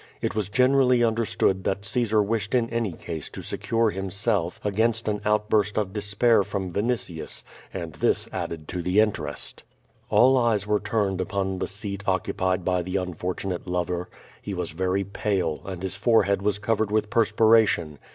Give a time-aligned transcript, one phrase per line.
[0.19, 5.07] It was generally under stood that CaeW wished in any case to secure himself against
[5.07, 9.61] an outburst of a6jy)air from Vinitius, and this added to the interest.
[10.09, 14.09] All eyes were tufned upon the seat occupied by the unfor tunate lover.
[14.41, 17.99] He was very pale, and his forehead was covered with perspiration.